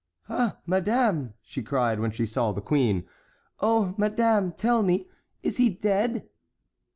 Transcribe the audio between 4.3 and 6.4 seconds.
tell me, is he dead?"